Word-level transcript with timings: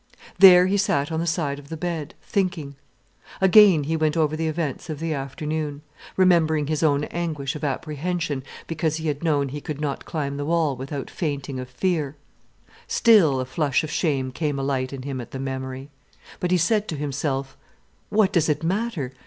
There 0.39 0.65
he 0.65 0.77
sat 0.77 1.11
on 1.11 1.19
the 1.19 1.27
side 1.27 1.59
of 1.59 1.69
the 1.69 1.77
bed, 1.77 2.15
thinking. 2.23 2.75
Again 3.39 3.83
he 3.83 3.95
went 3.95 4.17
over 4.17 4.35
the 4.35 4.47
events 4.47 4.89
of 4.89 4.97
the 4.99 5.13
afternoon, 5.13 5.83
remembering 6.17 6.65
his 6.65 6.81
own 6.81 7.03
anguish 7.03 7.55
of 7.55 7.63
apprehension 7.63 8.43
because 8.65 8.95
he 8.95 9.09
had 9.09 9.23
known 9.23 9.49
he 9.49 9.61
could 9.61 9.79
not 9.79 10.05
climb 10.05 10.37
the 10.37 10.45
wall 10.45 10.75
without 10.75 11.11
fainting 11.11 11.57
with 11.57 11.69
fear. 11.69 12.15
Still, 12.87 13.39
a 13.39 13.45
flush 13.45 13.83
of 13.83 13.91
shame 13.91 14.31
came 14.31 14.57
alight 14.57 14.91
in 14.91 15.03
him 15.03 15.21
at 15.21 15.29
the 15.29 15.39
memory. 15.39 15.91
But 16.39 16.49
he 16.49 16.57
said 16.57 16.87
to 16.87 16.95
himself: 16.97 17.55
"What 18.09 18.33
does 18.33 18.49
it 18.49 18.63
matter? 18.63 19.11